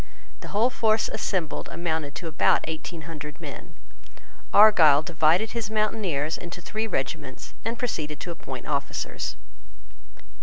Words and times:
The 0.39 0.47
whole 0.47 0.71
force 0.71 1.09
assembled 1.09 1.69
amounted 1.71 2.15
to 2.15 2.27
about 2.27 2.65
eighteen 2.67 3.01
hundred 3.03 3.39
men. 3.39 3.75
Argyle 4.51 5.03
divided 5.03 5.51
his 5.51 5.69
mountaineers 5.69 6.39
into 6.39 6.59
three 6.59 6.87
regiments, 6.87 7.53
and 7.63 7.77
proceeded 7.77 8.19
to 8.21 8.31
appoint 8.31 8.65
officers. 8.65 9.35